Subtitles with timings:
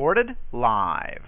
[0.00, 1.20] Recorded live.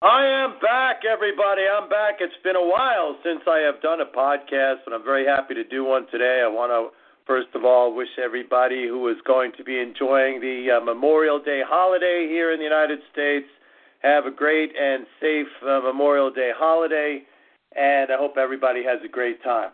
[0.00, 1.62] I am back, everybody.
[1.66, 2.18] I'm back.
[2.20, 5.64] It's been a while since I have done a podcast, and I'm very happy to
[5.64, 6.40] do one today.
[6.44, 6.96] I want to
[7.26, 11.62] First of all, wish everybody who is going to be enjoying the uh, Memorial Day
[11.66, 13.48] holiday here in the United States
[14.02, 17.24] have a great and safe uh, Memorial Day holiday,
[17.74, 19.70] and I hope everybody has a great time.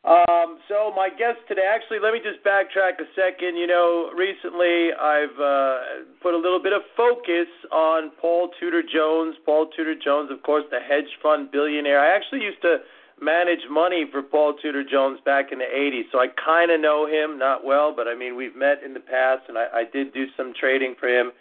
[0.00, 3.56] Um, so my guest today, actually, let me just backtrack a second.
[3.56, 9.36] You know, recently I've uh, put a little bit of focus on Paul Tudor Jones.
[9.44, 12.00] Paul Tudor Jones, of course, the hedge fund billionaire.
[12.00, 12.78] I actually used to
[13.20, 17.04] manage money for Paul Tudor Jones back in the 80s, so I kind of know
[17.04, 20.14] him, not well, but I mean, we've met in the past, and I, I did
[20.14, 21.32] do some trading for him.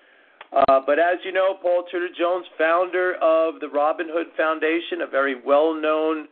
[0.52, 5.08] Uh, but as you know, Paul Tudor Jones, founder of the Robin Hood Foundation, a
[5.08, 6.28] very well known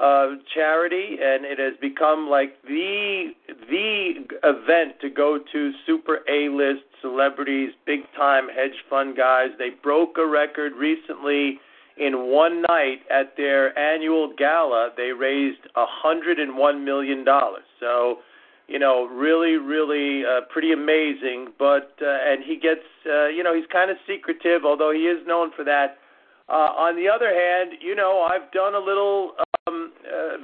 [0.00, 3.32] uh, charity, and it has become like the
[3.68, 9.48] the event to go to super A list celebrities, big time hedge fund guys.
[9.58, 11.60] They broke a record recently
[11.96, 17.64] in one night at their annual gala, they raised a hundred and one million dollars.
[17.80, 18.18] So,
[18.68, 21.52] you know, really, really uh, pretty amazing.
[21.58, 25.26] But uh, and he gets, uh, you know, he's kind of secretive, although he is
[25.26, 25.98] known for that.
[26.48, 29.32] Uh, on the other hand, you know, I've done a little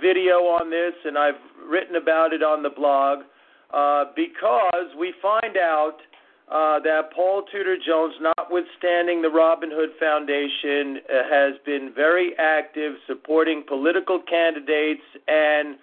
[0.00, 3.20] video on this, and I've written about it on the blog
[3.72, 5.98] uh, because we find out
[6.50, 12.94] uh, that Paul Tudor Jones, notwithstanding the Robin Hood Foundation, uh, has been very active
[13.06, 15.76] supporting political candidates and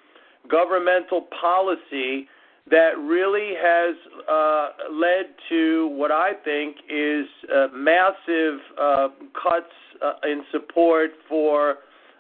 [0.50, 2.28] governmental policy
[2.70, 3.96] that really has
[4.28, 11.76] uh, led to what I think is uh, massive uh, cuts uh, in support for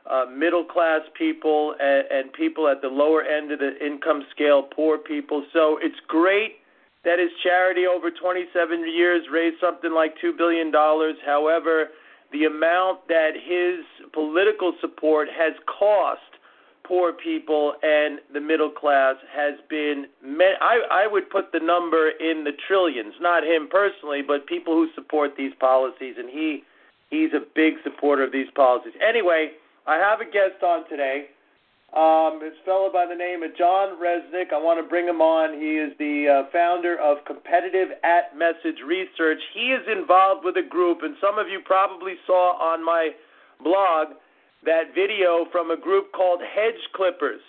[0.09, 4.63] uh, middle class people and, and people at the lower end of the income scale,
[4.63, 5.45] poor people.
[5.51, 6.57] So it's great
[7.03, 10.71] that his charity over 27 years raised something like $2 billion.
[11.25, 11.89] However,
[12.31, 16.21] the amount that his political support has cost
[16.87, 20.05] poor people and the middle class has been
[20.61, 24.87] I, I would put the number in the trillions not him personally but people who
[24.93, 26.63] support these policies and he
[27.09, 29.51] he's a big supporter of these policies anyway
[29.87, 31.27] i have a guest on today
[31.95, 34.51] um, this fellow by the name of Jon Reznick.
[34.51, 35.55] I want to bring him on.
[35.55, 39.39] He is the uh, founder of Competitive at Message Research.
[39.53, 43.11] He is involved with a group, and some of you probably saw on my
[43.63, 44.19] blog
[44.65, 47.39] that video from a group called Hedge Clippers.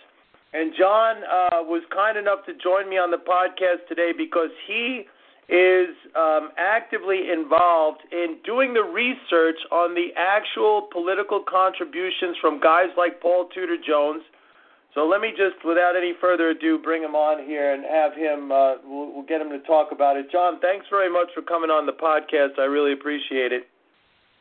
[0.53, 5.11] And Jon uh, was kind enough to join me on the podcast today because he
[5.49, 12.91] is um, actively involved in doing the research on the actual political contributions from guys
[12.97, 14.23] like Paul Tudor Jones
[14.97, 18.51] so let me just, without any further ado, bring him on here and have him.
[18.51, 20.33] Uh, we'll, we'll get him to talk about it.
[20.33, 22.59] Jon, thanks very much for coming on the podcast.
[22.59, 23.69] I really appreciate it.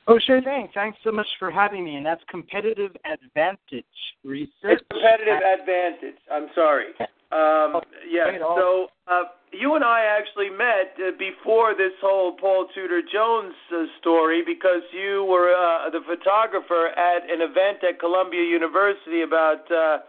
[0.07, 0.69] Oh, sure thing.
[0.73, 1.97] Thanks so much for having me.
[1.97, 3.83] And that's competitive advantage
[4.23, 4.53] research.
[4.63, 6.15] It's competitive advantage.
[6.31, 6.85] I'm sorry.
[7.31, 8.38] Um, yeah.
[8.40, 13.86] So uh, you and I actually met uh, before this whole Paul Tudor Jones uh,
[14.00, 19.69] story because you were uh, the photographer at an event at Columbia University about.
[19.72, 20.00] Uh,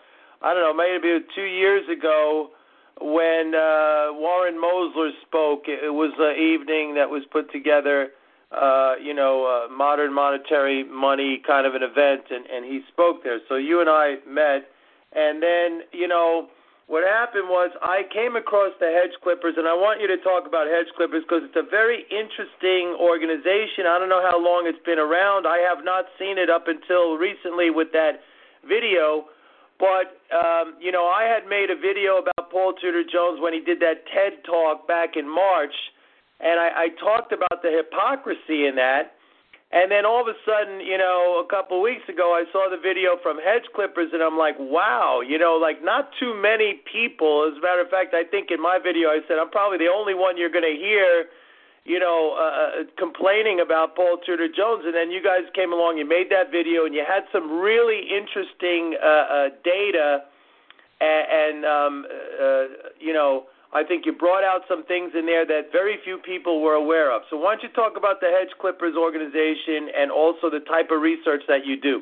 [0.42, 2.50] I don't know, maybe two years ago
[3.00, 5.64] when uh, Warren Mosler spoke.
[5.66, 8.08] It was an evening that was put together,
[8.52, 13.24] uh, you know, uh, modern monetary money kind of an event, and, and he spoke
[13.24, 13.40] there.
[13.48, 14.68] So you and I met,
[15.14, 16.48] and then, you know,
[16.86, 20.46] what happened was I came across the Hedge Clippers, and I want you to talk
[20.46, 23.90] about Hedge Clippers because it's a very interesting organization.
[23.90, 25.46] I don't know how long it's been around.
[25.46, 28.22] I have not seen it up until recently with that
[28.62, 29.26] video
[29.78, 33.60] but um, you know, I had made a video about Paul Tudor Jones when he
[33.60, 35.74] did that TED talk back in March,
[36.40, 39.15] and I, I talked about the hypocrisy in that.
[39.76, 42.64] And then all of a sudden, you know, a couple of weeks ago, I saw
[42.72, 46.80] the video from Hedge Clippers, and I'm like, wow, you know, like not too many
[46.90, 47.44] people.
[47.44, 49.92] As a matter of fact, I think in my video I said I'm probably the
[49.92, 51.28] only one you're going to hear
[51.86, 55.98] you know, uh, uh, complaining about Paul Tudor Jones, and then you guys came along,
[55.98, 60.24] you made that video, and you had some really interesting uh, uh, data,
[61.00, 62.06] and, and um,
[62.42, 62.64] uh,
[62.98, 63.44] you know,
[63.76, 67.14] I think you brought out some things in there that very few people were aware
[67.14, 67.22] of.
[67.28, 71.02] So why don't you talk about the Hedge Clippers organization and also the type of
[71.02, 72.00] research that you do?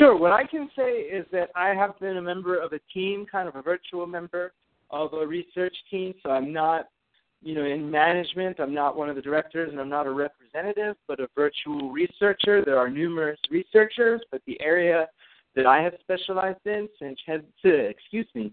[0.00, 0.16] Sure.
[0.16, 3.46] What I can say is that I have been a member of a team, kind
[3.46, 4.52] of a virtual member
[4.90, 6.14] of a research team.
[6.22, 6.88] So I'm not,
[7.42, 8.58] you know, in management.
[8.58, 12.64] I'm not one of the directors, and I'm not a representative, but a virtual researcher.
[12.64, 15.06] There are numerous researchers, but the area
[15.54, 17.18] that I have specialized in since
[17.62, 18.52] excuse me,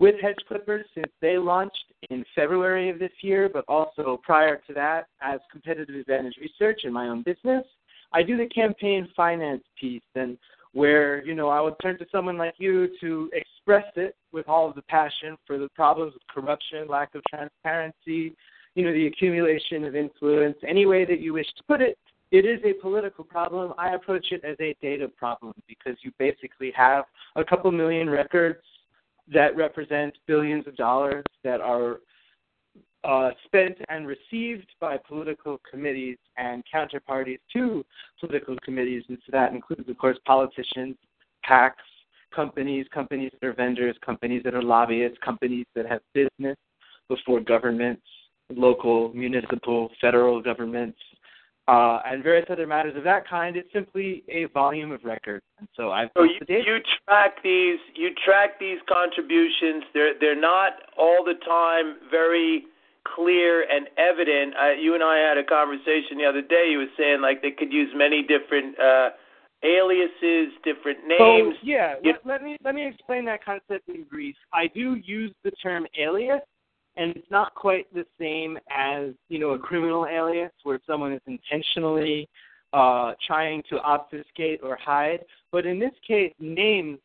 [0.00, 4.74] with Hedge Clippers since they launched in February of this year, but also prior to
[4.74, 7.64] that as competitive advantage research in my own business.
[8.12, 10.36] I do the campaign finance piece and
[10.72, 14.68] where, you know, I would turn to someone like you to express it with all
[14.68, 18.34] of the passion for the problems of corruption, lack of transparency,
[18.74, 21.98] you know, the accumulation of influence, any way that you wish to put it.
[22.30, 23.74] It is a political problem.
[23.76, 27.04] I approach it as a data problem because you basically have
[27.36, 28.60] a couple million records
[29.32, 32.00] that represent billions of dollars that are
[33.04, 37.84] uh, spent and received by political committees and counterparties to
[38.18, 39.04] political committees.
[39.08, 40.96] And so that includes, of course, politicians,
[41.48, 41.72] PACs,
[42.34, 46.56] companies, companies that are vendors, companies that are lobbyists, companies that have business
[47.08, 48.02] before governments,
[48.50, 50.98] local, municipal, federal governments,
[51.70, 53.56] uh, and various other matters of that kind.
[53.56, 55.44] It's simply a volume of records.
[55.60, 59.84] And so I've so you, you track these you track these contributions.
[59.94, 62.64] They're they're not all the time very
[63.14, 64.54] clear and evident.
[64.60, 66.68] Uh, you and I had a conversation the other day.
[66.72, 69.10] You were saying like they could use many different uh,
[69.62, 71.54] aliases, different names.
[71.60, 74.34] So, yeah, let, let me let me explain that concept in brief.
[74.52, 76.40] I do use the term alias,
[76.96, 81.22] and it's not quite the same as you know a criminal alias where someone is
[81.26, 82.28] intentionally
[82.72, 85.24] uh, trying to obfuscate or hide.
[85.52, 86.98] But in this case, names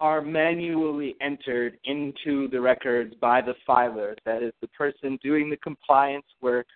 [0.00, 5.56] are manually entered into the records by the filer, that is, the person doing the
[5.58, 6.66] compliance work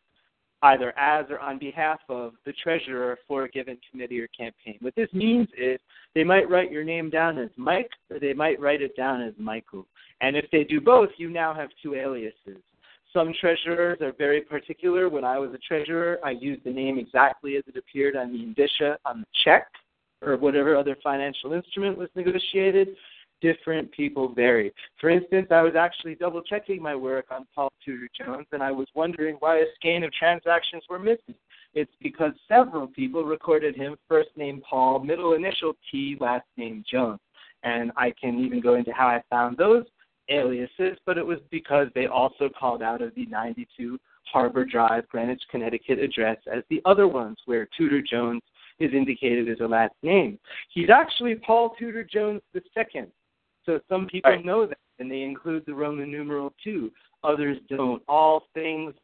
[0.66, 4.76] either as or on behalf of the treasurer for a given committee or campaign.
[4.80, 5.78] What this means is
[6.14, 9.32] they might write your name down as Mike or they might write it down as
[9.38, 9.86] Michael.
[10.20, 12.62] And if they do both, you now have two aliases.
[13.12, 15.08] Some treasurers are very particular.
[15.08, 18.42] When I was a treasurer, I used the name exactly as it appeared on the
[18.42, 19.68] indicia on the check
[20.22, 22.88] or whatever other financial instrument was negotiated
[23.40, 24.72] different people vary.
[25.00, 28.70] For instance, I was actually double checking my work on Paul Tudor Jones, and I
[28.70, 31.34] was wondering why a skein of transactions were missing.
[31.74, 37.20] It's because several people recorded him first name Paul, middle initial T, last name Jones.
[37.62, 39.84] And I can even go into how I found those
[40.28, 45.42] aliases, but it was because they also called out of the 92 Harbor Drive, Greenwich,
[45.50, 48.42] Connecticut address as the other ones where Tudor Jones
[48.78, 50.38] is indicated as a last name.
[50.70, 53.06] He's actually Paul Tudor Jones II,
[53.66, 54.44] so some people right.
[54.44, 56.90] know that, and they include the Roman numeral two.
[57.24, 58.02] Others don't.
[58.08, 58.94] All things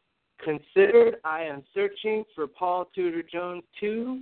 [0.43, 4.21] considered, I am searching for Paul Tudor Jones too,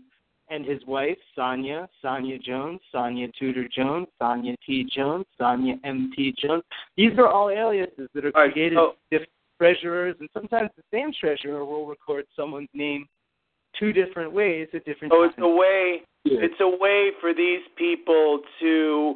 [0.49, 4.87] and his wife Sonia, Sonia Jones, Sonia Tudor Jones, Sonia T.
[4.93, 6.11] Jones, Sonia M.
[6.15, 6.33] T.
[6.37, 6.63] Jones.
[6.97, 11.11] These are all aliases that are right, created so, different treasurers, and sometimes the same
[11.17, 13.05] treasurer will record someone's name
[13.79, 15.33] two different ways at different so times.
[15.37, 16.01] So it's a way.
[16.23, 16.39] Yeah.
[16.41, 19.15] It's a way for these people to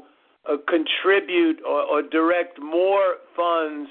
[0.49, 3.89] uh, contribute or, or direct more funds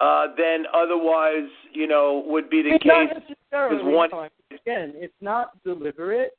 [0.00, 3.34] uh, than otherwise, you know, would be the it's case.
[3.52, 3.84] Not.
[3.84, 4.10] One...
[4.50, 6.32] Again, it's not deliberate.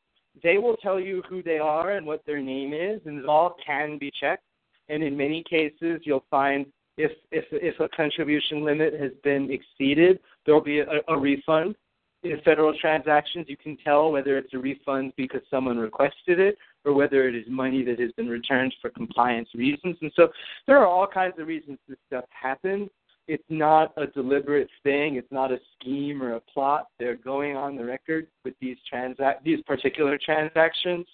[0.44, 3.56] They will tell you who they are and what their name is, and it all
[3.66, 4.44] can be checked.
[4.90, 6.68] And in many cases, you'll find
[6.98, 11.76] if if if a contribution limit has been exceeded, there will be a, a refund
[12.24, 16.94] in federal transactions, you can tell whether it's a refund because someone requested it or
[16.94, 19.98] whether it is money that has been returned for compliance reasons.
[20.02, 20.30] And so
[20.66, 22.90] there are all kinds of reasons this stuff happens.
[23.28, 25.18] It's not a deliberate thing.
[25.18, 26.88] It's not a scheme or a plot.
[26.98, 31.06] They're going on the record with these transac- these particular transactions.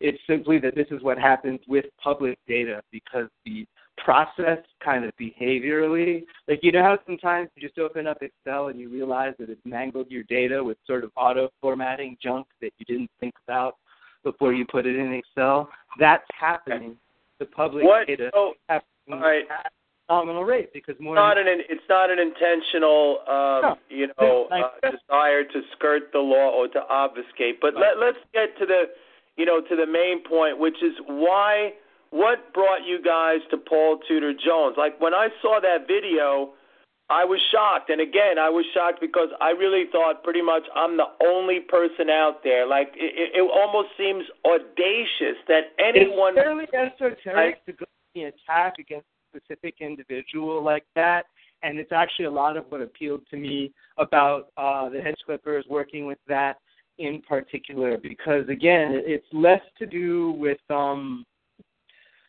[0.00, 5.12] It's simply that this is what happens with public data because the process kind of
[5.18, 6.24] behaviorally.
[6.46, 9.64] Like you know how sometimes you just open up Excel and you realize that it's
[9.64, 13.76] mangled your data with sort of auto formatting junk that you didn't think about
[14.26, 15.70] before you put it in Excel.
[16.00, 16.96] That's happening.
[17.38, 18.08] The public what?
[18.08, 19.44] data oh, happening all right.
[19.48, 19.72] at
[20.10, 21.14] nominal rate because more.
[21.14, 23.76] It's not an it's not an intentional um, no.
[23.88, 27.60] you know uh, desire to skirt the law or to obfuscate.
[27.60, 28.84] But let, let's get to the
[29.36, 31.70] you know to the main point, which is why
[32.10, 34.74] what brought you guys to Paul Tudor Jones?
[34.76, 36.50] Like when I saw that video,
[37.08, 37.90] I was shocked.
[37.90, 42.10] And again, I was shocked because I really thought pretty much I'm the only person
[42.10, 42.66] out there.
[42.66, 46.34] Like it, it almost seems audacious that anyone.
[46.36, 51.26] It's fairly esoteric I, to go the attack against a specific individual like that.
[51.62, 55.64] and it's actually a lot of what appealed to me about uh, the Hedge Clippers
[55.68, 56.56] working with that
[56.98, 61.24] in particular, because again, it's less to do with um,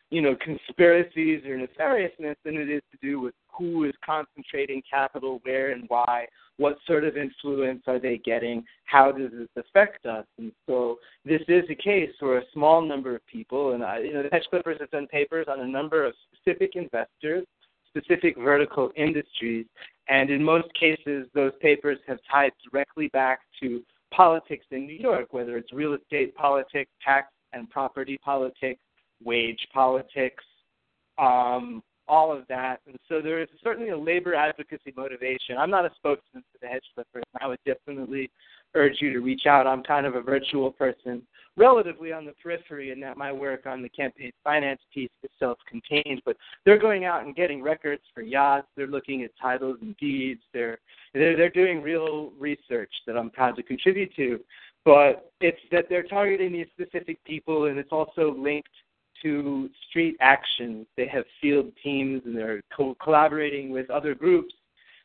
[0.10, 5.40] you know conspiracies or nefariousness than it is to do with who is concentrating capital
[5.44, 6.26] where and why,
[6.58, 10.26] what sort of influence are they getting, how does this affect us?
[10.38, 14.14] And so this is a case where a small number of people, and I, you
[14.14, 17.46] know, the hedge clippers have done papers on a number of specific investors,
[17.90, 19.66] specific vertical industries,
[20.10, 25.34] and in most cases, those papers have tied directly back to politics in New York,
[25.34, 28.80] whether it's real estate politics, tax and property politics,
[29.24, 30.44] wage politics,
[31.18, 32.82] um, all of that.
[32.88, 35.58] And so there is certainly a labor advocacy motivation.
[35.58, 37.24] I'm not a spokesman for the hedge clippers.
[37.42, 38.30] I would definitely
[38.76, 39.68] urge you to reach out.
[39.68, 41.22] I'm kind of a virtual person,
[41.56, 46.22] relatively on the periphery, in that my work on the campaign finance piece is self-contained.
[46.26, 48.68] But they're going out and getting records for yachts.
[48.76, 50.42] They're looking at titles and deeds.
[50.54, 50.80] They're
[51.14, 54.40] they're, they're doing real research that I'm proud to contribute to.
[54.86, 58.70] But it's that they're targeting these specific people, and it's also linked
[59.24, 60.86] to street actions.
[60.96, 64.54] They have field teams and they're co- collaborating with other groups,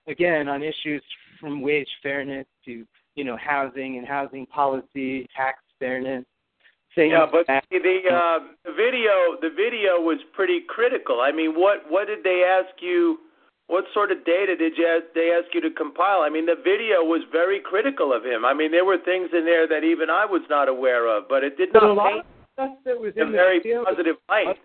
[0.07, 1.03] again, on issues
[1.41, 6.25] from wage fairness to you know housing and housing policy, tax fairness.
[6.97, 7.57] Yeah, but the
[8.13, 11.21] uh, the video the video was pretty critical.
[11.23, 13.19] I mean, what what did they ask you?
[13.69, 16.21] What sort of data did you ask, they ask you to compile?
[16.21, 18.45] I mean, the video was very critical of him.
[18.45, 21.43] I mean, there were things in there that even I was not aware of, but
[21.43, 24.57] it did not paint stuff that was in the very video, positive light.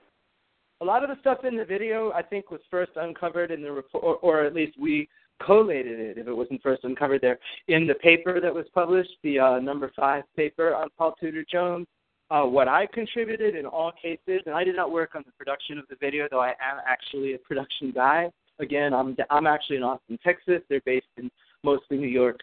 [0.82, 3.72] A lot of the stuff in the video, I think, was first uncovered in the
[3.72, 5.10] report, or, or at least we
[5.44, 9.40] collated it if it wasn't first uncovered there in the paper that was published, the
[9.40, 11.88] uh, number five paper on Paul Tudor Jones.
[12.30, 15.78] Uh, what I contributed in all cases, and I did not work on the production
[15.78, 18.30] of the video, though I am actually a production guy.
[18.60, 20.62] Again, I'm I'm actually in Austin, Texas.
[20.68, 21.32] They're based in
[21.64, 22.40] mostly New York.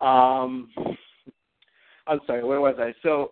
[0.00, 0.70] Um,
[2.08, 2.94] I'm sorry, where was I?
[3.02, 3.30] So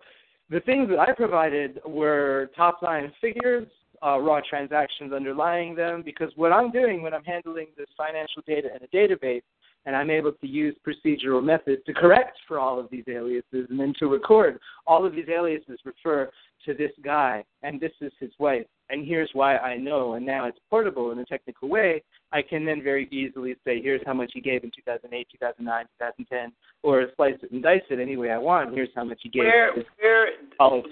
[0.50, 3.66] the things that I provided were top line figures,
[4.04, 8.68] uh, raw transactions underlying them, because what I'm doing when I'm handling this financial data
[8.74, 9.42] in a database,
[9.86, 13.78] and I'm able to use procedural methods to correct for all of these aliases and
[13.78, 16.30] then to record all of these aliases refer
[16.66, 20.46] to this guy, and this is his wife, and here's why I know, and now
[20.46, 22.02] it's portable in a technical way.
[22.32, 26.52] I can then very easily say, here's how much he gave in 2008, 2009, 2010,
[26.82, 28.74] or slice it and dice it any way I want.
[28.74, 29.44] Here's how much he gave.
[29.44, 30.88] Where, where most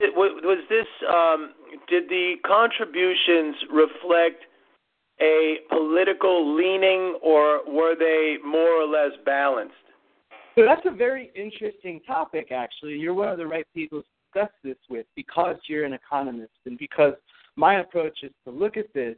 [0.00, 0.86] was this?
[1.12, 1.52] Um,
[1.88, 4.44] did the contributions reflect
[5.20, 9.74] a political leaning, or were they more or less balanced?
[10.54, 12.94] So that's a very interesting topic, actually.
[12.94, 14.02] You're one of the right people
[14.38, 17.14] discuss this with because you're an economist and because
[17.56, 19.16] my approach is to look at this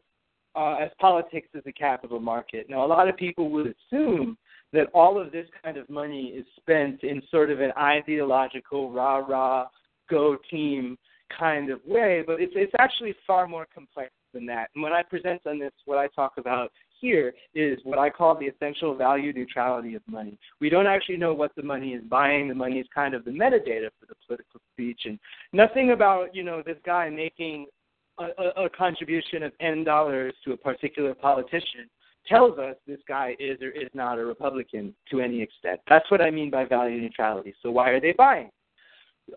[0.56, 2.66] uh, as politics is a capital market.
[2.68, 4.36] Now, a lot of people would assume
[4.72, 9.18] that all of this kind of money is spent in sort of an ideological rah
[9.18, 9.66] rah
[10.08, 10.96] go team
[11.38, 14.70] kind of way, but it's it's actually far more complex than that.
[14.74, 18.38] And when I present on this, what I talk about here is what I call
[18.38, 20.38] the essential value neutrality of money.
[20.60, 22.48] We don't actually know what the money is buying.
[22.48, 25.18] The money is kind of the metadata for the political speech, and
[25.52, 27.66] nothing about you know this guy making
[28.18, 31.88] a, a, a contribution of n dollars to a particular politician
[32.26, 35.80] tells us this guy is or is not a Republican to any extent.
[35.88, 37.54] That's what I mean by value neutrality.
[37.62, 38.50] So why are they buying?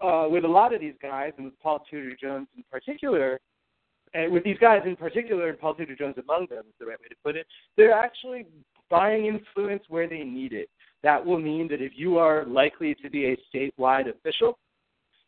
[0.02, 3.40] Uh, with a lot of these guys, and with Paul Tudor Jones in particular,
[4.14, 7.00] and with these guys in particular, and Paul Tudor Jones among them is the right
[7.00, 8.46] way to put it, they're actually
[8.90, 10.70] buying influence where they need it.
[11.02, 14.58] That will mean that if you are likely to be a statewide official,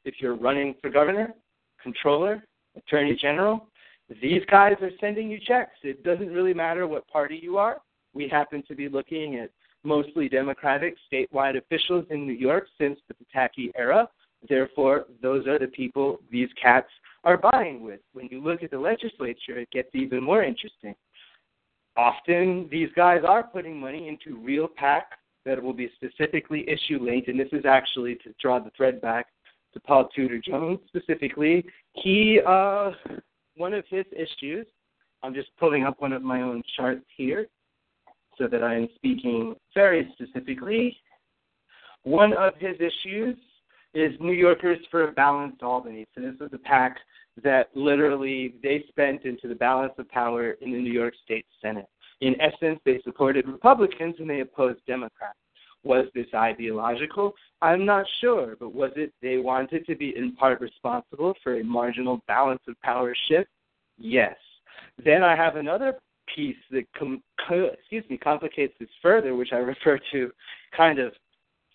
[0.05, 1.33] if you're running for governor,
[1.81, 2.43] controller,
[2.77, 3.67] attorney general,
[4.21, 5.77] these guys are sending you checks.
[5.83, 7.81] It doesn't really matter what party you are.
[8.13, 9.49] We happen to be looking at
[9.83, 14.07] mostly Democratic statewide officials in New York since the Pataki era.
[14.47, 16.89] Therefore, those are the people these cats
[17.25, 17.99] are buying with.
[18.13, 20.95] When you look at the legislature, it gets even more interesting.
[21.97, 25.07] Often, these guys are putting money into real PAC
[25.45, 29.27] that will be specifically issue linked, and this is actually to draw the thread back
[29.73, 31.65] to Paul Tudor Jones specifically.
[31.93, 32.91] He, uh,
[33.55, 34.65] one of his issues,
[35.23, 37.47] I'm just pulling up one of my own charts here
[38.37, 40.97] so that I am speaking very specifically.
[42.03, 43.37] One of his issues
[43.95, 46.05] is New Yorkers for a Balanced Albany.
[46.13, 46.97] So this was a PAC
[47.43, 51.87] that literally they spent into the balance of power in the New York State Senate.
[52.21, 55.37] In essence, they supported Republicans and they opposed Democrats.
[55.83, 57.33] Was this ideological?
[57.61, 61.63] I'm not sure, but was it they wanted to be in part responsible for a
[61.63, 63.49] marginal balance of power shift?
[63.97, 64.35] Yes.
[65.03, 65.99] Then I have another
[66.33, 70.31] piece that com- co- excuse me complicates this further, which I refer to
[70.75, 71.13] kind of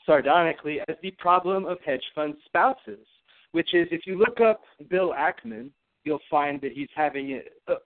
[0.07, 3.07] sardonically as the problem of hedge fund spouses,
[3.52, 5.71] which is if you look up Bill Ackman,
[6.04, 7.76] you'll find that he's having a, a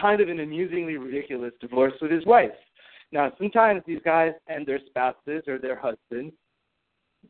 [0.00, 2.50] kind of an amusingly ridiculous divorce with his wife.
[3.12, 6.34] Now, sometimes these guys and their spouses or their husbands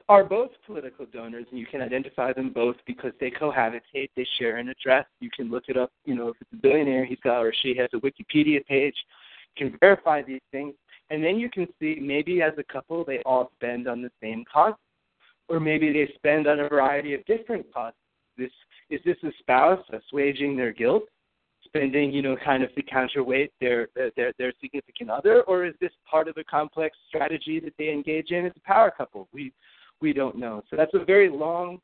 [0.09, 4.57] are both political donors, and you can identify them both because they cohabitate, they share
[4.57, 5.07] an address.
[5.21, 5.93] You can look it up.
[6.05, 8.95] You know, if it's a billionaire, he's got or she has a Wikipedia page.
[9.57, 10.75] You can verify these things,
[11.11, 14.45] and then you can see maybe as a couple they all spend on the same
[14.53, 14.75] cause,
[15.49, 17.99] or maybe they spend on a variety of different causes.
[18.37, 18.51] This
[18.91, 21.05] is this a spouse assuaging their guilt,
[21.65, 25.93] spending you know kind of to counterweight their their their significant other, or is this
[26.11, 29.29] part of a complex strategy that they engage in as a power couple?
[29.33, 29.53] We
[30.01, 30.63] we don't know.
[30.71, 31.81] So that's a very long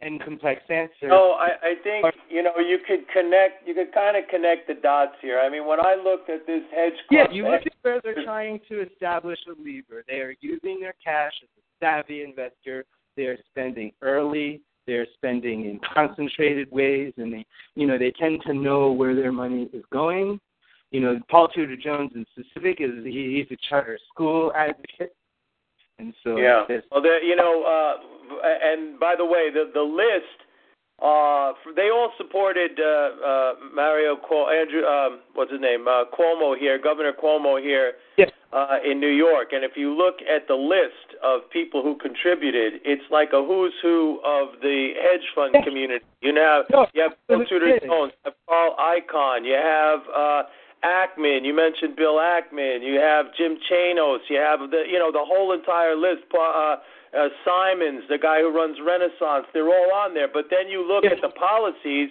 [0.00, 1.08] and complex answer.
[1.08, 3.66] No, I, I think you know you could connect.
[3.66, 5.40] You could kind of connect the dots here.
[5.40, 8.60] I mean, when I looked at this hedge yeah, you look at where they're trying
[8.68, 10.04] to establish a lever.
[10.06, 12.84] They are using their cash as a savvy investor.
[13.16, 14.60] They are spending early.
[14.86, 19.32] They're spending in concentrated ways, and they, you know, they tend to know where their
[19.32, 20.40] money is going.
[20.90, 25.14] You know, Paul Tudor Jones in specific is he, he's a charter school advocate.
[25.98, 27.94] And so yeah, well, there, you know, uh,
[28.62, 30.46] and by the way, the the list,
[31.02, 36.56] uh, they all supported uh, uh, Mario Cuomo, Andrew, um, what's his name, uh, Cuomo
[36.56, 38.30] here, Governor Cuomo here yes.
[38.52, 39.48] uh, in New York.
[39.52, 43.74] And if you look at the list of people who contributed, it's like a who's
[43.82, 45.64] who of the hedge fund yes.
[45.64, 46.04] community.
[46.20, 50.00] You have no, you have Bill Tudor Jones, you have Carl Icahn, you have.
[50.14, 50.42] Uh,
[50.84, 55.24] Ackman, you mentioned Bill Ackman, you have Jim Chanos, you have the you know the
[55.24, 56.24] whole entire list.
[56.32, 56.76] Uh,
[57.16, 60.28] uh, Simons, the guy who runs Renaissance, they're all on there.
[60.28, 62.10] But then you look at the policies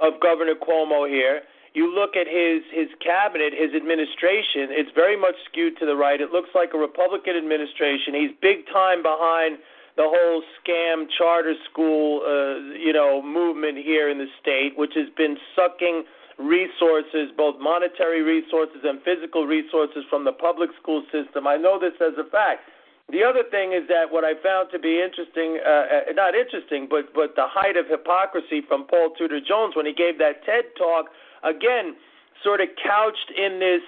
[0.00, 1.42] of Governor Cuomo here.
[1.74, 4.72] You look at his his cabinet, his administration.
[4.72, 6.20] It's very much skewed to the right.
[6.20, 8.14] It looks like a Republican administration.
[8.14, 9.58] He's big time behind
[9.98, 15.10] the whole scam charter school, uh, you know, movement here in the state, which has
[15.16, 16.04] been sucking
[16.38, 21.46] resources, both monetary resources and physical resources from the public school system.
[21.46, 22.62] I know this as a fact.
[23.10, 26.86] The other thing is that what I found to be interesting, uh, uh, not interesting,
[26.88, 30.76] but but the height of hypocrisy from Paul Tudor Jones when he gave that TED
[30.76, 31.06] talk,
[31.42, 31.96] again,
[32.44, 33.80] sort of couched in this,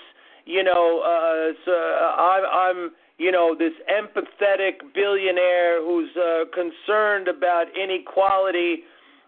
[0.47, 7.67] you know, uh, so I, I'm, you know, this empathetic billionaire who's uh, concerned about
[7.77, 8.85] inequality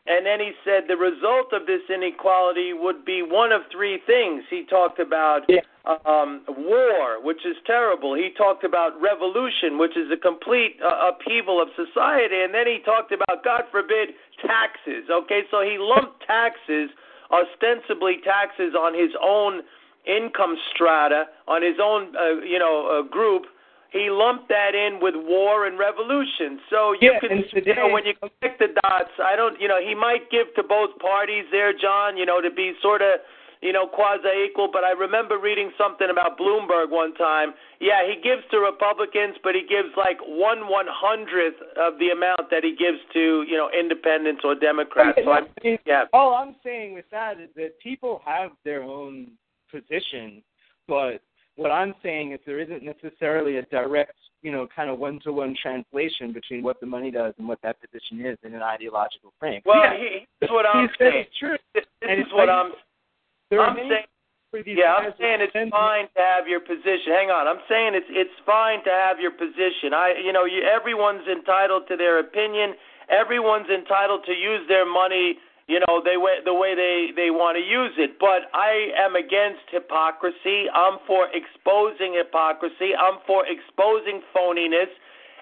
[0.07, 4.43] and then he said the result of this inequality would be one of three things.
[4.51, 5.61] He talked about yeah.
[5.87, 8.15] um, war, which is terrible.
[8.15, 12.43] He talked about revolution, which is a complete uh, upheaval of society.
[12.43, 14.11] And then he talked about, God forbid,
[14.45, 15.07] taxes.
[15.09, 16.91] Okay, so he lumped taxes,
[17.31, 19.63] ostensibly taxes on his own
[20.05, 23.45] income strata, on his own, uh, you know, uh, group
[23.93, 26.59] he lumped that in with war and revolution.
[26.71, 29.69] So you yeah, can, today, you know, when you connect the dots, I don't, you
[29.69, 33.21] know, he might give to both parties there, Jon, you know, to be sort of,
[33.61, 34.71] you know, quasi equal.
[34.73, 37.53] But I remember reading something about Bloomberg one time.
[37.81, 42.49] Yeah, he gives to Republicans, but he gives like one one hundredth of the amount
[42.51, 45.21] that he gives to, you know, independents or Democrats.
[45.23, 46.05] so I mean, yeah.
[46.15, 49.33] All I'm saying with that is that people have their own
[49.71, 50.43] position,
[50.89, 51.21] but
[51.57, 56.33] what I'm saying is there isn't necessarily a direct, you know, kind of one-to-one translation
[56.33, 59.61] between what the money does and what that position is in an ideological frame.
[59.65, 61.27] Well, yeah, he, here's what I'm saying.
[61.29, 61.57] It's true.
[61.75, 62.73] This, this and is what I'm.
[63.51, 64.07] There I'm saying.
[64.67, 67.09] Yeah, I'm saying it's that- fine to have your position.
[67.17, 69.97] Hang on, I'm saying it's it's fine to have your position.
[69.97, 72.77] I, you know, you, everyone's entitled to their opinion.
[73.09, 77.65] Everyone's entitled to use their money you know they the way they they want to
[77.65, 78.19] use it.
[78.19, 80.69] But i am against hypocrisy.
[80.75, 82.95] I'm for exposing hypocrisy.
[82.99, 84.91] I'm for exposing phoniness.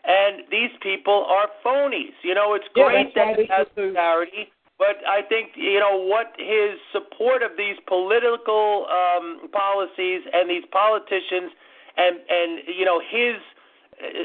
[0.03, 2.17] And these people are phonies.
[2.23, 6.33] You know it's great that's that he has charity but i think you know what
[6.39, 11.53] his support of these political um policies and these politicians
[11.97, 13.37] and and you know his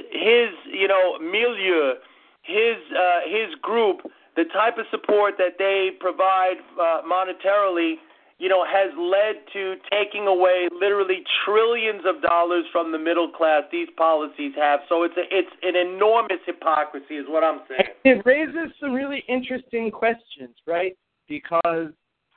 [0.10, 1.93] his you know milieu
[2.41, 7.95] his uh his group the type of support that they provide uh, monetarily,
[8.37, 13.63] you know, has led to taking away literally trillions of dollars from the middle class.
[13.71, 17.89] These policies have so it's a, it's an enormous hypocrisy, is what I'm saying.
[18.05, 20.95] It raises some really interesting questions, right?
[21.27, 21.89] Because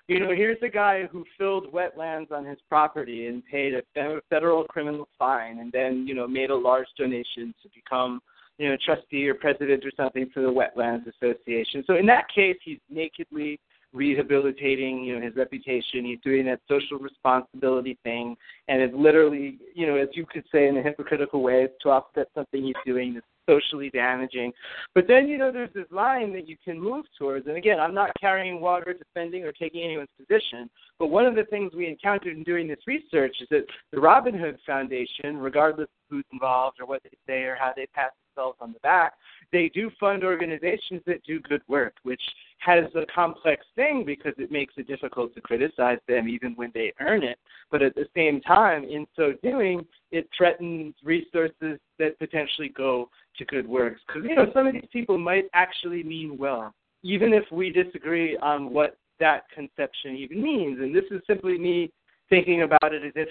[0.09, 3.83] you know, here's a guy who filled wetlands on his property and paid a
[4.31, 8.21] federal criminal fine, and then you know made a large donation to become
[8.59, 11.85] you know, trustee or president or something for the Wetlands Association.
[11.87, 13.61] So in that case, he's nakedly
[13.93, 16.05] rehabilitating, you know, his reputation.
[16.05, 18.37] He's doing that social responsibility thing,
[18.69, 22.29] and it's literally, you know, as you could say in a hypocritical way, to offset
[22.35, 24.53] something he's doing that's socially damaging.
[24.95, 27.47] But then, you know, there's this line that you can move towards.
[27.47, 30.69] And again, I'm not carrying water, defending, or taking anyone's position.
[30.99, 34.39] But one of the things we encountered in doing this research is that the Robin
[34.39, 38.73] Hood Foundation, regardless who's involved or what they say or how they pass themselves on
[38.73, 39.15] the back,
[39.53, 42.23] they do fund organizations that do good work, which
[42.59, 46.93] has a complex thing because it makes it difficult to criticize them even when they
[47.01, 47.39] earn it.
[47.71, 53.45] But at the same time, in so doing, it threatens resources that potentially go to
[53.45, 54.01] good works.
[54.07, 58.37] Because, you know, some of these people might actually mean well, even if we disagree
[58.39, 60.79] on what that conception even means.
[60.81, 61.91] And this is simply me
[62.29, 63.29] thinking about it as if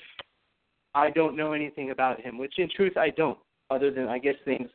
[0.95, 3.38] I don't know anything about him, which in truth I don't,
[3.69, 4.69] other than, I guess, things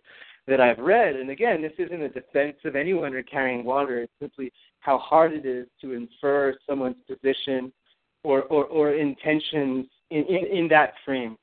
[0.46, 1.16] that I've read.
[1.16, 4.02] And again, this isn't a defense of anyone or carrying water.
[4.02, 7.72] It's simply how hard it is to infer someone's position
[8.24, 11.36] or, or, or intentions in, in, in that frame.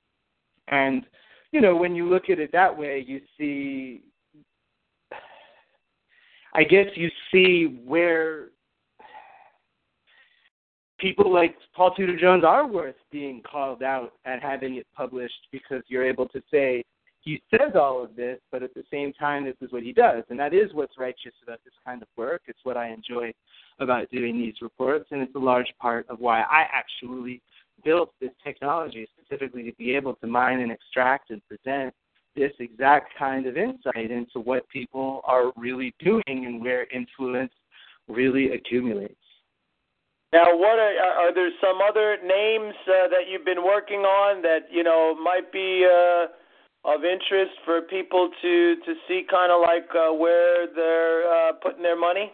[0.68, 1.06] And,
[1.52, 4.02] you know, when you look at it that way, you see,
[6.54, 8.50] I guess you see where
[11.00, 15.82] people like Paul Tudor Jones are worth being called out and having it published because
[15.88, 16.84] you're able to say,
[17.22, 20.24] he says all of this, but at the same time, this is what he does.
[20.30, 22.44] And that is what's righteous about this kind of work.
[22.48, 23.34] It's what I enjoy
[23.80, 27.42] about doing these reports, and it's a large part of why I actually
[27.84, 31.94] built this technology specifically to be able to mine and extract and present
[32.36, 37.52] this exact kind of insight into what people are really doing and where influence
[38.08, 39.16] really accumulates.
[40.32, 44.70] Now, what are, are there some other names uh, that you've been working on that
[44.72, 46.28] you know might be uh,
[46.86, 51.82] of interest for people to to see, kind of like uh, where they're uh, putting
[51.82, 52.32] their money?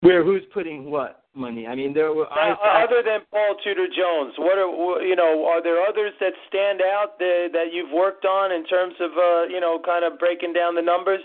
[0.00, 1.66] Where who's putting what money?
[1.66, 4.34] I mean, there were now, I, other than Paul Tudor Jones.
[4.38, 5.46] What are you know?
[5.46, 9.42] Are there others that stand out that, that you've worked on in terms of uh,
[9.46, 11.20] you know, kind of breaking down the numbers?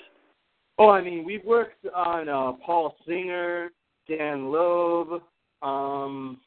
[0.79, 3.71] Oh, I mean, we've worked on uh, Paul Singer,
[4.07, 5.21] Dan Loeb.
[5.61, 6.39] Um,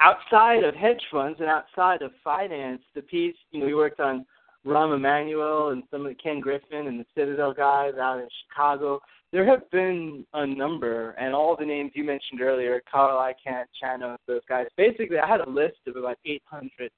[0.00, 4.24] outside of hedge funds and outside of finance, the piece, you know, we worked on
[4.66, 9.00] Rahm Emanuel and some of the Ken Griffin and the Citadel guys out in Chicago
[9.34, 14.18] there have been a number, and all the names you mentioned earlier, Carl Icahn, Chanos,
[14.28, 14.66] those guys.
[14.76, 16.88] Basically, I had a list of about 800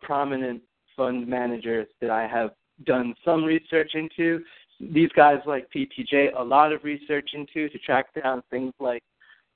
[0.00, 0.62] prominent
[0.96, 2.52] fund managers that I have
[2.86, 4.40] done some research into.
[4.90, 9.02] These guys like PTJ, a lot of research into to track down things like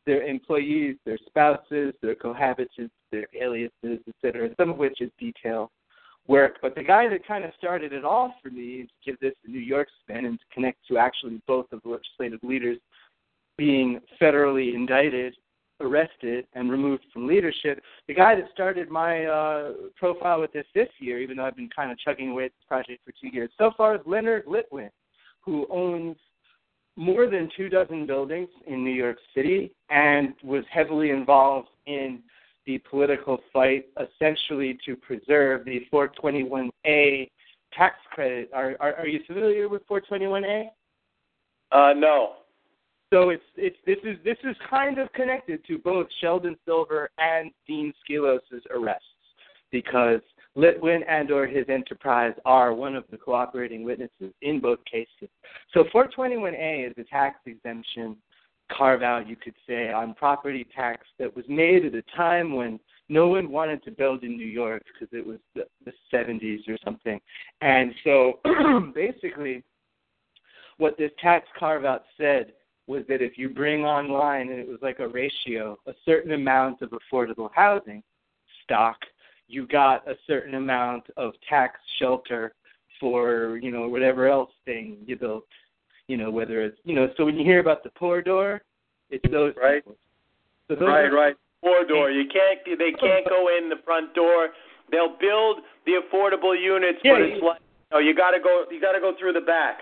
[0.06, 5.68] their employees, their spouses, their cohabitants, their aliases, etc., some of which is detailed
[6.28, 6.58] work.
[6.62, 9.50] But the guy that kind of started it all for me to give this a
[9.50, 12.78] New York spin and to connect to actually both of the legislative leaders
[13.58, 15.34] being federally indicted,
[15.80, 17.82] arrested, and removed from leadership.
[18.06, 21.70] The guy that started my uh, profile with this this year, even though I've been
[21.74, 24.90] kind of chugging away at this project for two years so far, is Leonard Litwin,
[25.46, 26.16] who owns
[26.96, 32.20] more than two dozen buildings in New York City and was heavily involved in
[32.66, 37.30] the political fight essentially to preserve the 421A
[37.72, 38.50] tax credit.
[38.52, 40.66] Are are, are you familiar with 421A?
[41.70, 42.32] Uh, no.
[43.12, 47.52] So it's it's this is this is kind of connected to both Sheldon Silver and
[47.66, 48.40] Dean Skelos'
[48.74, 49.04] arrests
[49.70, 50.20] because
[50.56, 55.28] Litwin and or his enterprise are one of the cooperating witnesses in both cases.
[55.74, 58.16] So 421A is a tax exemption
[58.72, 62.80] carve out, you could say, on property tax that was made at a time when
[63.08, 66.76] no one wanted to build in New York because it was the, the 70s or
[66.84, 67.20] something.
[67.60, 68.40] And so
[68.94, 69.62] basically,
[70.78, 72.52] what this tax carve out said
[72.86, 76.82] was that if you bring online, and it was like a ratio, a certain amount
[76.82, 78.02] of affordable housing
[78.62, 78.96] stock,
[79.48, 82.54] you got a certain amount of tax shelter
[82.98, 85.44] for, you know, whatever else thing you built
[86.08, 88.62] you know, whether it's you know, so when you hear about the poor door,
[89.10, 89.84] it's those right.
[89.84, 89.96] People.
[90.68, 91.36] So those right, are, right.
[91.62, 92.10] Poor door.
[92.10, 92.60] You can't.
[92.78, 94.48] They can't go in the front door.
[94.90, 97.60] They'll build the affordable units, yeah, but it's like
[97.92, 98.64] oh, you got to go.
[98.70, 99.80] You got to go through the back.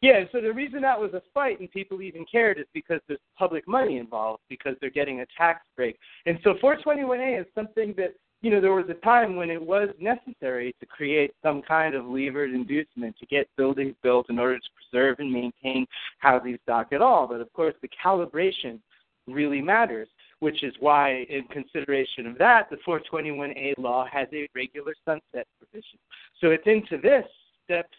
[0.00, 3.20] Yeah, so the reason that was a fight and people even cared is because there's
[3.38, 5.96] public money involved because they're getting a tax break.
[6.26, 8.12] And so 421A is something that
[8.44, 12.04] you know, there was a time when it was necessary to create some kind of
[12.04, 15.86] levered inducement to get buildings built in order to preserve and maintain
[16.18, 17.26] housing stock at all.
[17.26, 18.80] But of course, the calibration
[19.26, 20.08] really matters,
[20.40, 25.98] which is why, in consideration of that, the 421A law has a regular sunset provision.
[26.42, 27.24] So it's into this
[27.64, 27.96] steps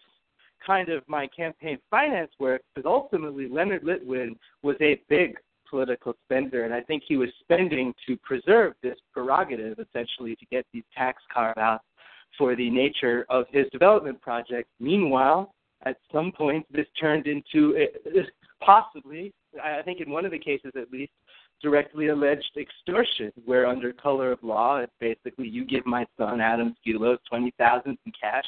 [0.63, 5.37] kind of my campaign finance work, but ultimately Leonard Litwin was a big
[5.69, 10.65] political spender, and I think he was spending to preserve this prerogative, essentially, to get
[10.73, 11.83] these tax carve outs
[12.37, 14.69] for the nature of his development project.
[14.79, 15.53] Meanwhile,
[15.85, 18.21] at some point, this turned into uh,
[18.61, 21.11] possibly, I think in one of the cases at least,
[21.61, 26.75] directly alleged extortion, where under color of law, it's basically you give my son Adam
[26.85, 28.45] Skelos twenty thousand in cash,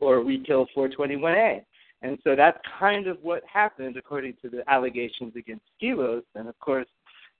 [0.00, 1.62] or we kill 421A.
[2.02, 6.22] And so that's kind of what happened according to the allegations against Skelos.
[6.34, 6.86] And of course,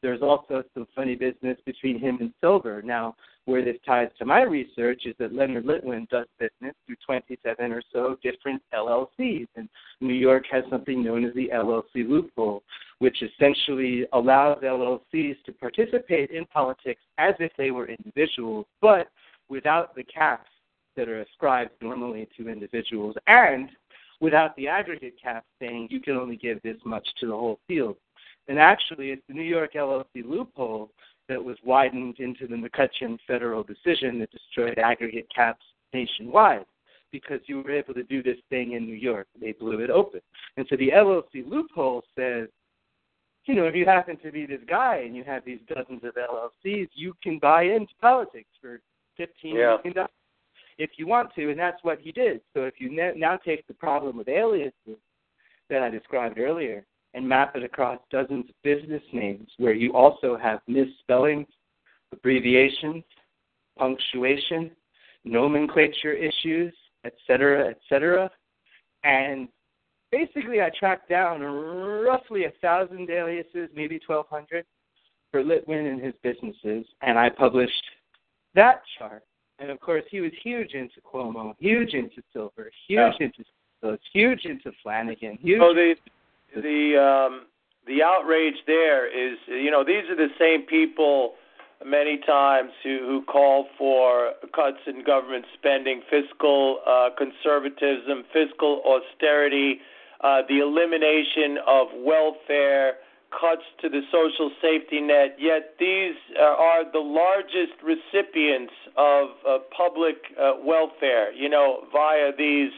[0.02, 2.80] there's also some funny business between him and Silver.
[2.82, 7.72] Now, where this ties to my research is that Leonard Litwin does business through 27
[7.72, 9.48] or so different LLCs.
[9.56, 9.68] And
[10.00, 12.62] New York has something known as the LLC loophole,
[12.98, 19.08] which essentially allows LLCs to participate in politics as if they were individuals, but
[19.48, 20.50] without the caps
[20.96, 23.70] that are ascribed normally to individuals and
[24.20, 27.96] without the aggregate cap saying you can only give this much to the whole field.
[28.48, 30.90] And actually, it's the New York LLC loophole
[31.28, 36.66] that was widened into the McCutcheon federal decision that destroyed aggregate caps nationwide
[37.12, 39.26] because you were able to do this thing in New York.
[39.40, 40.20] They blew it open.
[40.56, 42.48] And so the LLC loophole says,
[43.46, 46.14] you know, if you happen to be this guy and you have these dozens of
[46.14, 48.80] LLCs, you can buy into politics for
[49.16, 49.76] fifteen yeah.
[49.76, 50.10] million dollars
[50.80, 52.40] if you want to, and that's what he did.
[52.54, 54.98] So if you now take the problem with aliases
[55.68, 60.36] that I described earlier and map it across dozens of business names where you also
[60.36, 61.48] have misspellings,
[62.12, 63.04] abbreviations,
[63.78, 64.70] punctuation,
[65.24, 66.72] nomenclature issues,
[67.04, 68.30] etc., etc.
[69.04, 69.48] And
[70.10, 74.64] basically, I tracked down roughly a thousand aliases, maybe 1,200
[75.30, 77.84] for Litwin and his businesses, and I published
[78.54, 79.22] that chart.
[79.60, 83.26] And of course, he was huge into Cuomo, huge into Silver, huge yeah.
[83.26, 85.60] into huge into Flanagan, huge.
[85.62, 85.94] Oh, the
[86.54, 87.46] the um,
[87.86, 91.34] the outrage there is, you know, these are the same people
[91.84, 99.80] many times who, who call for cuts in government spending, fiscal uh, conservatism, fiscal austerity,
[100.22, 102.94] uh, the elimination of welfare,
[103.30, 105.36] cuts to the social safety net.
[105.38, 112.32] Yet these uh, are the largest recipients of uh, public uh, welfare, you know, via
[112.36, 112.72] these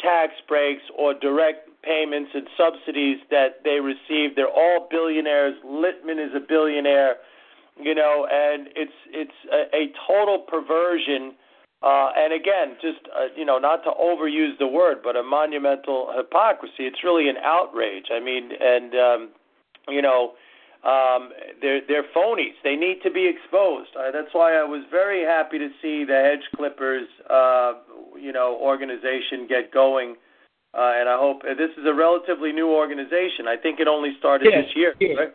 [0.00, 4.36] tax breaks or direct payments and subsidies that they receive.
[4.36, 5.54] They're all billionaires.
[5.64, 7.16] Litwin is a billionaire,
[7.80, 11.34] you know, and it's it's a, a total perversion.
[11.82, 16.12] Uh, and again, just uh, you know, not to overuse the word, but a monumental
[16.14, 16.84] hypocrisy.
[16.84, 18.06] It's really an outrage.
[18.12, 19.28] I mean, and um,
[19.88, 20.32] you know,
[20.84, 22.54] um, they're they're phonies.
[22.64, 23.90] They need to be exposed.
[23.96, 27.74] Uh, that's why I was very happy to see the Hedge Clippers, uh,
[28.18, 30.16] you know, organization get going
[30.72, 33.48] uh, and I hope uh, this is a relatively new organization.
[33.48, 34.94] I think it only started yeah, this year.
[35.00, 35.14] Yeah.
[35.14, 35.34] Right?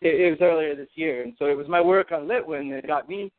[0.00, 2.86] It, it was earlier this year, and so it was my work on Litwin that
[2.86, 3.30] got me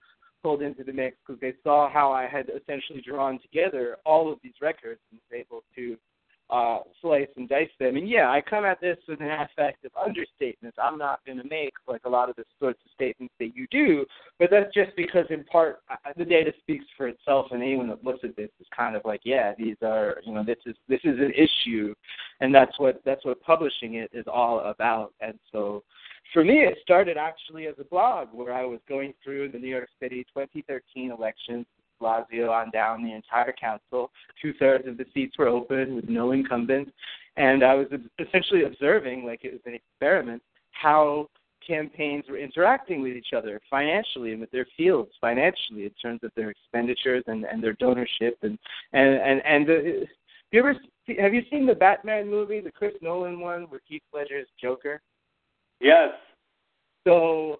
[0.43, 4.37] pulled into the mix because they saw how I had essentially drawn together all of
[4.43, 5.97] these records and was able to
[6.49, 7.95] uh, slice and dice them.
[7.95, 10.75] And yeah, I come at this with an aspect of understatement.
[10.81, 13.67] I'm not going to make like a lot of the sorts of statements that you
[13.71, 14.05] do,
[14.37, 15.79] but that's just because in part
[16.17, 19.21] the data speaks for itself, and anyone that looks at this is kind of like,
[19.23, 21.93] yeah, these are you know this is this is an issue,
[22.41, 25.13] and that's what that's what publishing it is all about.
[25.21, 25.83] And so.
[26.33, 29.69] For me, it started actually as a blog where I was going through the New
[29.69, 31.65] York City 2013 elections
[32.01, 34.11] Blasio on down, the entire council.
[34.41, 36.91] Two thirds of the seats were open with no incumbents,
[37.37, 37.87] and I was
[38.19, 41.29] essentially observing, like it was an experiment, how
[41.65, 46.31] campaigns were interacting with each other financially and with their fields financially in terms of
[46.35, 48.59] their expenditures and, and their donorship and
[48.93, 50.05] and and and the,
[50.51, 50.75] you ever
[51.19, 55.01] have you seen the Batman movie, the Chris Nolan one with Heath Ledger's Joker?
[55.79, 56.09] Yes.
[57.05, 57.59] So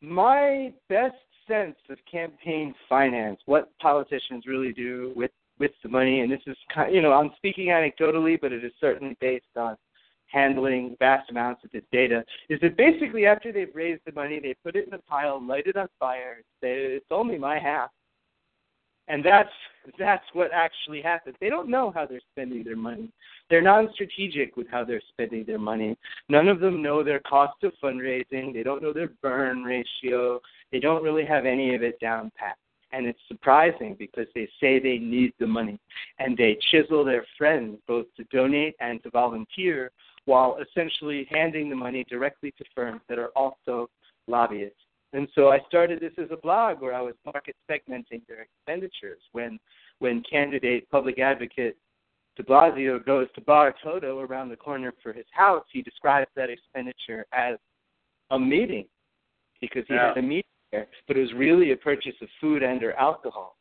[0.00, 1.16] my best
[1.48, 6.56] sense of campaign finance, what politicians really do with with the money, and this is
[6.72, 9.76] kind, you know I'm speaking anecdotally, but it is certainly based on
[10.26, 12.22] handling vast amounts of this data.
[12.48, 15.66] Is that basically after they've raised the money, they put it in a pile, light
[15.66, 17.90] it on fire, say it's only my half,
[19.08, 19.50] and that's
[19.98, 21.36] that's what actually happens.
[21.40, 23.10] They don't know how they're spending their money.
[23.48, 25.96] They're non-strategic with how they're spending their money.
[26.28, 28.52] None of them know their cost of fundraising.
[28.52, 30.40] They don't know their burn ratio.
[30.72, 32.56] They don't really have any of it down pat.
[32.92, 35.78] And it's surprising because they say they need the money
[36.18, 39.90] and they chisel their friends both to donate and to volunteer
[40.24, 43.88] while essentially handing the money directly to firms that are also
[44.26, 44.76] lobbyists.
[45.12, 49.20] And so I started this as a blog where I was market segmenting their expenditures.
[49.32, 49.58] When
[50.00, 51.76] when candidate public advocate
[52.36, 56.50] de Blasio goes to Bar Toto around the corner for his house, he describes that
[56.50, 57.56] expenditure as
[58.30, 58.86] a meeting
[59.60, 60.08] because he yeah.
[60.08, 63.56] had a meeting there, but it was really a purchase of food and or alcohol.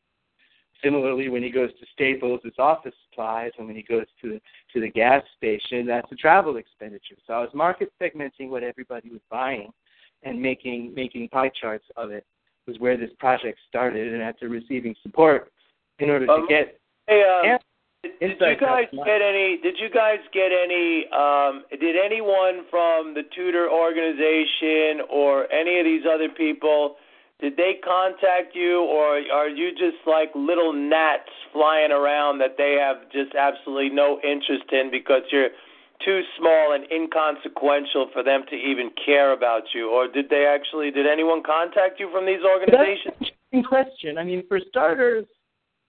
[0.83, 4.39] Similarly, when he goes to Staples, it's office supplies, and when he goes to
[4.73, 7.15] to the gas station, that's a travel expenditure.
[7.25, 9.71] So I was market segmenting what everybody was buying,
[10.23, 12.25] and making making pie charts of it
[12.67, 14.13] was where this project started.
[14.13, 15.51] And after receiving support,
[15.99, 17.57] in order um, to get hey, um,
[18.03, 19.57] did, did you guys get any?
[19.61, 21.05] Did you guys get any?
[21.11, 26.95] Um, did anyone from the Tudor organization or any of these other people?
[27.39, 32.77] Did they contact you, or are you just like little gnats flying around that they
[32.81, 35.49] have just absolutely no interest in because you're
[36.03, 39.89] too small and inconsequential for them to even care about you?
[39.89, 40.91] Or did they actually?
[40.91, 43.15] Did anyone contact you from these organizations?
[43.19, 44.17] That's an interesting question.
[44.17, 45.25] I mean, for starters,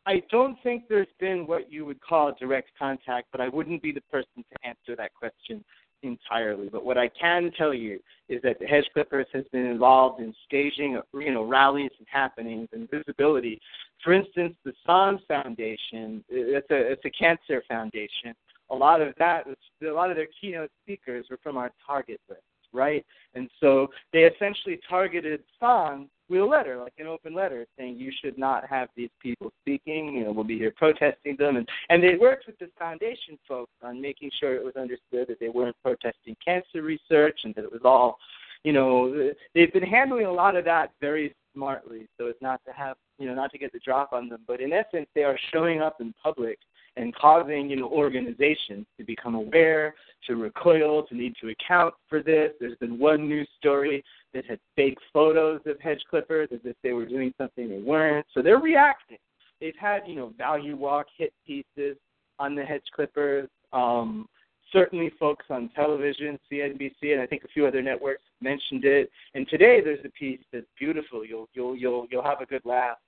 [0.07, 3.93] I don't think there's been what you would call direct contact, but I wouldn't be
[3.93, 5.65] the person to answer that question
[6.03, 6.69] entirely.
[6.69, 10.35] But what I can tell you is that the Hedge Clippers has been involved in
[10.47, 13.61] staging, you know, rallies and happenings and visibility.
[14.03, 18.35] For instance, the Sohn Foundation, it's a it's a cancer foundation.
[18.71, 22.21] A lot of that, was a lot of their keynote speakers were from our target
[22.29, 23.05] list, right?
[23.35, 28.13] And so they essentially targeted Sohn with a letter, like an open letter, saying you
[28.23, 30.15] should not have these people speaking.
[30.15, 33.73] You know, we'll be here protesting them, and and they worked with the foundation folks
[33.83, 37.73] on making sure it was understood that they weren't protesting cancer research and that it
[37.73, 38.19] was all,
[38.65, 42.73] you know, they've been handling a lot of that very smartly, so as not to
[42.73, 44.41] have, you know, not to get the drop on them.
[44.47, 46.59] But in essence, they are showing up in public
[46.99, 49.95] and causing you know organizations to become aware,
[50.27, 52.53] to recoil, to need to account for this.
[52.61, 56.93] There's been one news story that had fake photos of hedge clippers as if they
[56.93, 58.27] were doing something they weren't.
[58.35, 59.19] So they're reacting.
[59.61, 61.97] They've had you know ValueWalk hit pieces
[62.39, 63.49] on the hedge clippers.
[63.73, 64.29] Um,
[64.73, 69.11] certainly, folks on television, CNBC, and I think a few other networks mentioned it.
[69.35, 71.25] And today there's a piece that's beautiful.
[71.25, 72.99] You'll you'll you'll you'll have a good laugh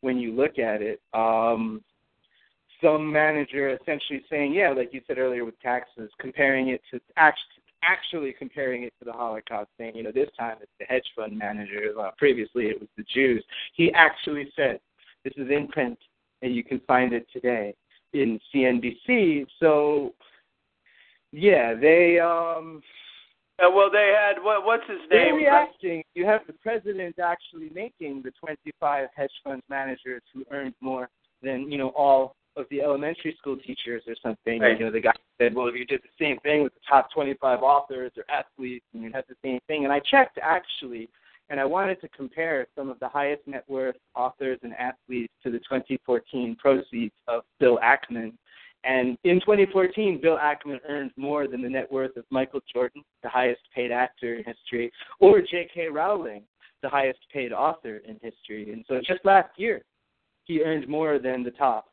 [0.00, 1.00] when you look at it.
[1.12, 1.82] Um,
[2.82, 7.62] some manager essentially saying, yeah, like you said earlier with taxes, comparing it to actually
[7.84, 11.36] actually comparing it to the Holocaust, saying, you know, this time it's the hedge fund
[11.36, 11.92] manager.
[11.98, 13.44] Uh, previously it was the Jews.
[13.74, 14.78] He actually said,
[15.24, 15.98] this is in print,
[16.42, 17.74] and you can find it today
[18.12, 19.46] in CNBC.
[19.60, 20.14] So,
[21.32, 22.18] yeah, they.
[22.18, 22.82] um
[23.62, 24.64] uh, well, they had what?
[24.64, 25.08] What's his name?
[25.10, 26.02] They're reacting.
[26.14, 31.08] You have the president actually making the 25 hedge fund managers who earned more
[31.42, 34.60] than you know all of the elementary school teachers or something.
[34.60, 34.78] Right.
[34.78, 37.10] You know, the guy said, "Well, if you did the same thing with the top
[37.12, 41.08] 25 authors or athletes, and you'd have the same thing." And I checked actually,
[41.48, 45.50] and I wanted to compare some of the highest net worth authors and athletes to
[45.50, 48.32] the 2014 proceeds of Bill Ackman.
[48.84, 53.28] And in 2014, Bill Ackman earned more than the net worth of Michael Jordan, the
[53.28, 55.88] highest paid actor in history, or J.K.
[55.88, 56.42] Rowling,
[56.82, 58.72] the highest paid author in history.
[58.72, 59.82] And so just last year,
[60.44, 61.91] he earned more than the top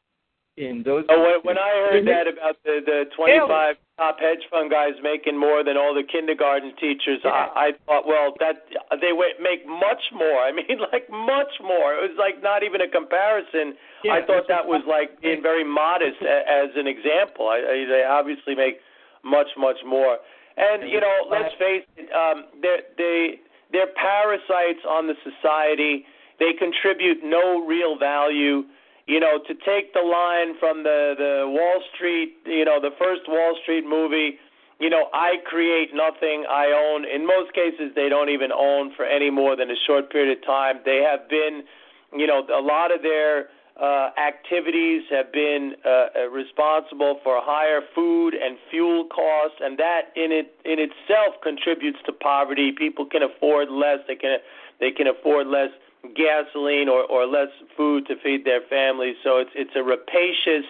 [0.59, 1.07] in those.
[1.07, 5.39] Oh, when, when I heard that about the the 25 top hedge fund guys making
[5.39, 7.47] more than all the kindergarten teachers, yeah.
[7.55, 8.67] I, I thought, well, that
[8.99, 10.43] they make much more.
[10.47, 11.95] I mean, like much more.
[11.95, 13.79] It was like not even a comparison.
[14.03, 17.47] Yeah, I thought that was like being very modest as an example.
[17.47, 18.83] I, I, they obviously make
[19.23, 20.19] much, much more.
[20.59, 23.39] And you know, let's face it, um, they they
[23.71, 26.03] they're parasites on the society.
[26.39, 28.63] They contribute no real value
[29.09, 33.25] you know, to take the line from the the Wall Street, you know, the first
[33.27, 34.37] Wall Street movie,
[34.79, 37.09] you know, I create nothing, I own.
[37.09, 40.45] In most cases, they don't even own for any more than a short period of
[40.45, 40.85] time.
[40.85, 41.65] They have been,
[42.13, 43.49] you know, a lot of their
[43.81, 50.29] uh, activities have been uh, responsible for higher food and fuel costs, and that in
[50.31, 52.71] it in itself contributes to poverty.
[52.77, 54.05] People can afford less.
[54.07, 54.37] They can
[54.79, 55.73] they can afford less
[56.15, 59.15] gasoline or, or less food to feed their families.
[59.23, 60.65] So it's it's a rapacious,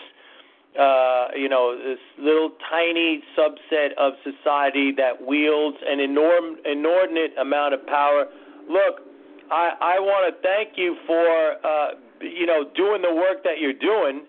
[0.80, 7.73] uh, you know, this little tiny subset of society that wields an enorm, inordinate amount
[7.73, 8.25] of power.
[8.69, 9.02] Look,
[9.52, 13.73] I, I want to thank you for uh, you know doing the work that you're
[13.73, 14.25] doing.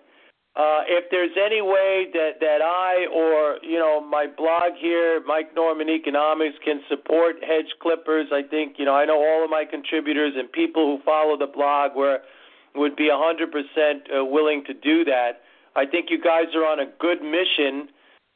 [0.53, 5.55] Uh, if there's any way that, that I or you know my blog here, Mike
[5.55, 9.63] Norman Economics, can support hedge clippers, I think you know I know all of my
[9.63, 12.19] contributors and people who follow the blog were
[12.75, 15.41] would be 100% uh, willing to do that.
[15.75, 17.89] I think you guys are on a good mission,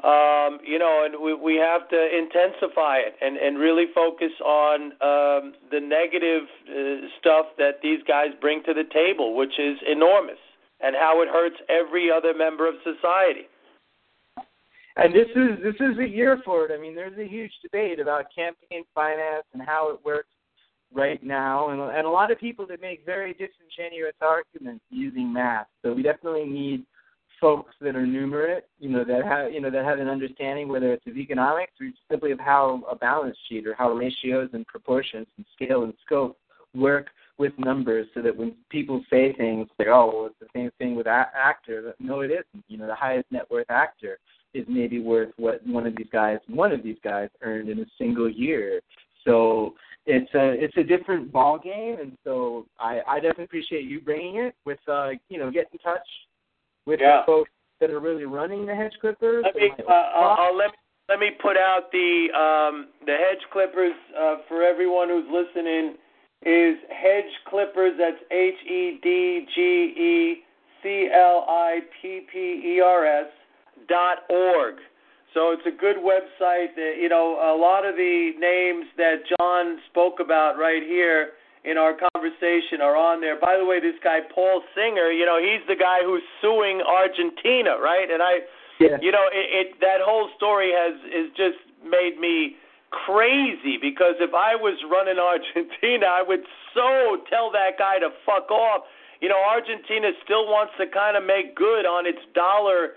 [0.03, 4.91] um, you know, and we, we have to intensify it and, and really focus on
[4.99, 10.39] um, the negative uh, stuff that these guys bring to the table, which is enormous
[10.81, 13.47] and how it hurts every other member of society.
[14.97, 16.71] and this is this is a year for it.
[16.73, 20.29] I mean, there's a huge debate about campaign finance and how it works
[20.93, 25.67] right now, and and a lot of people that make very disingenuous arguments using math.
[25.83, 26.85] So we definitely need
[27.41, 30.93] folks that are numerate, you know, that have you know that have an understanding whether
[30.93, 35.27] it's of economics or simply of how a balance sheet or how ratios and proportions
[35.37, 36.37] and scale and scope
[36.73, 37.07] work
[37.37, 40.95] with numbers so that when people say things like, oh, well, it's the same thing
[40.95, 41.93] with a- actor.
[41.99, 42.65] No, it isn't.
[42.67, 44.19] You know, the highest net worth actor
[44.53, 47.85] is maybe worth what one of these guys, one of these guys earned in a
[47.97, 48.81] single year.
[49.25, 49.73] So
[50.05, 54.37] it's a it's a different ball game, and so I I definitely appreciate you bringing
[54.37, 56.07] it with uh you know get in touch
[56.85, 57.21] with yeah.
[57.21, 57.49] the folks
[57.81, 59.43] that are really running the hedge clippers.
[59.45, 60.77] Let me uh, I'll, I'll let me
[61.09, 65.95] let me put out the um the hedge clippers uh, for everyone who's listening
[66.45, 67.93] is Hedge Clippers.
[67.97, 70.43] That's H E D G E
[70.81, 72.37] C L I P P
[72.77, 73.27] E R S
[73.89, 74.75] dot org.
[75.33, 76.75] So it's a good website.
[76.75, 81.31] That, you know, a lot of the names that Jon spoke about right here
[81.65, 83.39] in our conversation are on there.
[83.39, 87.75] By the way, this guy Paul Singer, you know, he's the guy who's suing Argentina,
[87.81, 88.07] right?
[88.07, 88.45] And I,
[88.79, 89.01] yeah.
[89.01, 92.55] you know, it, it that whole story has is just made me
[93.03, 98.49] crazy because if I was running Argentina, I would so tell that guy to fuck
[98.51, 98.87] off.
[99.19, 102.95] You know, Argentina still wants to kind of make good on its dollar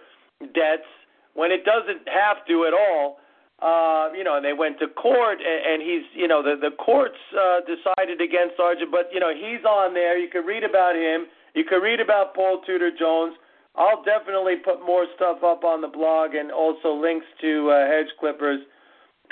[0.55, 0.87] debts
[1.35, 3.19] when it doesn't have to at all.
[3.59, 6.71] Uh, you know, and they went to court, and, and he's, you know, the the
[6.79, 10.17] courts uh, decided against Argentina, but you know, he's on there.
[10.17, 11.27] You can read about him.
[11.55, 13.35] You can read about Paul Tudor Jones.
[13.75, 18.11] I'll definitely put more stuff up on the blog and also links to uh, Hedge
[18.19, 18.61] Clippers.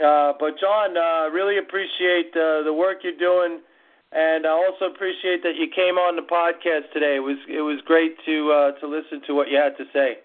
[0.03, 3.61] Uh, but Jon, uh, really appreciate uh, the work you're doing,
[4.13, 7.17] and I also appreciate that you came on the podcast today.
[7.17, 10.19] It was it was great to uh, to listen to what you had to say.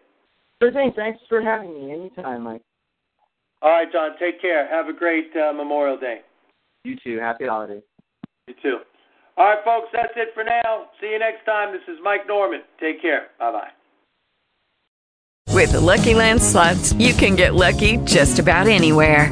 [0.61, 0.91] Sure thing.
[0.95, 1.91] Thanks for having me.
[1.91, 2.61] Anytime, Mike.
[3.61, 4.11] All right, Jon.
[4.19, 4.67] Take care.
[4.67, 6.21] Have a great uh, Memorial Day.
[6.83, 7.17] You too.
[7.19, 7.83] Happy holidays.
[8.47, 8.77] You too.
[9.37, 9.87] All right, folks.
[9.93, 10.87] That's it for now.
[10.99, 11.71] See you next time.
[11.71, 12.61] This is Mike Norman.
[12.79, 13.27] Take care.
[13.39, 13.69] Bye bye.
[15.53, 19.31] With the Lucky Land slots, you can get lucky just about anywhere.